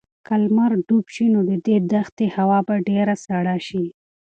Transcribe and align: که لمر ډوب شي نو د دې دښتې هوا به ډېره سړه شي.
که 0.25 0.33
لمر 0.43 0.71
ډوب 0.87 1.05
شي 1.15 1.25
نو 1.33 1.39
د 1.49 1.51
دې 1.65 1.75
دښتې 1.93 2.25
هوا 2.35 2.59
به 2.67 2.75
ډېره 2.89 3.15
سړه 3.25 3.55
شي. 3.67 3.85